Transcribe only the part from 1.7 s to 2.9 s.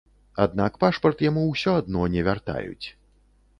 адно не вяртаюць.